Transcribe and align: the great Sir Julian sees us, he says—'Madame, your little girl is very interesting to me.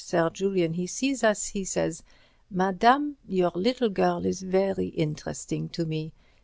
the 0.01 0.03
great 0.07 0.17
Sir 0.19 0.29
Julian 0.31 0.87
sees 0.87 1.23
us, 1.23 1.49
he 1.49 1.63
says—'Madame, 1.63 3.17
your 3.27 3.51
little 3.53 3.89
girl 3.89 4.25
is 4.25 4.41
very 4.41 4.87
interesting 4.87 5.69
to 5.69 5.85
me. 5.85 6.11